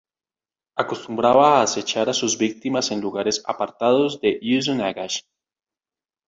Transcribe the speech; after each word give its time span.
Acostumbraba 0.83 1.43
a 1.49 1.59
acechar 1.65 2.05
a 2.13 2.15
sus 2.21 2.35
víctimas 2.39 2.89
en 2.89 2.99
lugares 3.01 3.37
apartados 3.45 4.19
de 4.19 4.39
Uzun-Agach. 4.57 5.21